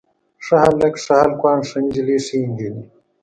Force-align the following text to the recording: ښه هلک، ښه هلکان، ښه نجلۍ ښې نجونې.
ښه 0.45 0.57
هلک، 0.65 0.95
ښه 1.03 1.15
هلکان، 1.23 1.59
ښه 1.69 1.77
نجلۍ 1.83 2.17
ښې 2.25 2.37
نجونې. 2.47 2.85